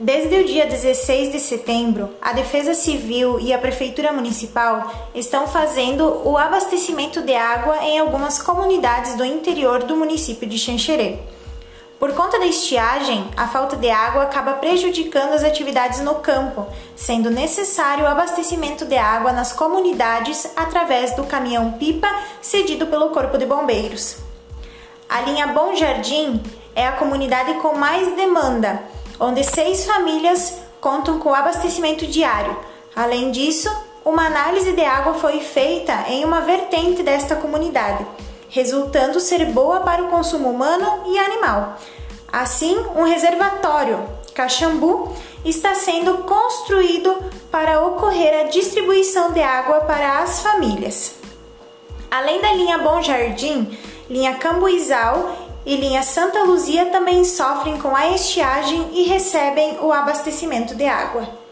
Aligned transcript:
Desde 0.00 0.32
o 0.36 0.44
dia 0.44 0.64
16 0.64 1.32
de 1.32 1.40
setembro, 1.40 2.14
a 2.22 2.32
Defesa 2.32 2.72
Civil 2.72 3.40
e 3.40 3.52
a 3.52 3.58
Prefeitura 3.58 4.12
Municipal 4.12 4.92
estão 5.12 5.48
fazendo 5.48 6.22
o 6.24 6.38
abastecimento 6.38 7.20
de 7.20 7.34
água 7.34 7.78
em 7.82 7.98
algumas 7.98 8.40
comunidades 8.40 9.16
do 9.16 9.24
interior 9.24 9.82
do 9.82 9.96
município 9.96 10.48
de 10.48 10.56
Xanxerê. 10.56 11.18
Por 11.98 12.12
conta 12.12 12.38
da 12.38 12.46
estiagem, 12.46 13.28
a 13.36 13.48
falta 13.48 13.74
de 13.74 13.90
água 13.90 14.22
acaba 14.22 14.52
prejudicando 14.52 15.32
as 15.32 15.42
atividades 15.42 15.98
no 15.98 16.14
campo, 16.14 16.64
sendo 16.94 17.28
necessário 17.28 18.04
o 18.04 18.08
abastecimento 18.08 18.84
de 18.84 18.96
água 18.96 19.32
nas 19.32 19.52
comunidades 19.52 20.48
através 20.54 21.16
do 21.16 21.24
caminhão-pipa 21.24 22.08
cedido 22.40 22.86
pelo 22.86 23.10
Corpo 23.10 23.36
de 23.36 23.46
Bombeiros. 23.46 24.18
A 25.08 25.22
linha 25.22 25.48
Bom 25.48 25.74
Jardim 25.74 26.40
é 26.72 26.86
a 26.86 26.92
comunidade 26.92 27.54
com 27.54 27.74
mais 27.74 28.14
demanda 28.14 28.80
onde 29.20 29.44
seis 29.44 29.84
famílias 29.84 30.58
contam 30.80 31.18
com 31.18 31.34
abastecimento 31.34 32.06
diário. 32.06 32.56
Além 32.94 33.30
disso, 33.30 33.70
uma 34.04 34.26
análise 34.26 34.72
de 34.72 34.84
água 34.84 35.14
foi 35.14 35.40
feita 35.40 36.04
em 36.08 36.24
uma 36.24 36.40
vertente 36.40 37.02
desta 37.02 37.36
comunidade, 37.36 38.06
resultando 38.48 39.20
ser 39.20 39.44
boa 39.46 39.80
para 39.80 40.02
o 40.02 40.08
consumo 40.08 40.50
humano 40.50 41.02
e 41.06 41.18
animal. 41.18 41.76
Assim, 42.30 42.76
um 42.94 43.04
reservatório, 43.04 44.06
Caxambu, 44.34 45.14
está 45.44 45.74
sendo 45.74 46.18
construído 46.18 47.16
para 47.50 47.82
ocorrer 47.86 48.40
a 48.40 48.48
distribuição 48.48 49.32
de 49.32 49.40
água 49.40 49.80
para 49.80 50.20
as 50.20 50.40
famílias. 50.40 51.14
Além 52.10 52.40
da 52.40 52.52
linha 52.52 52.78
Bom 52.78 53.02
Jardim, 53.02 53.78
linha 54.08 54.34
Cambuizal 54.34 55.47
e 55.64 55.76
linha 55.76 56.02
Santa 56.02 56.44
Luzia 56.44 56.86
também 56.86 57.24
sofrem 57.24 57.78
com 57.78 57.94
a 57.94 58.10
estiagem 58.10 58.90
e 58.92 59.02
recebem 59.04 59.78
o 59.80 59.92
abastecimento 59.92 60.74
de 60.74 60.86
água. 60.86 61.47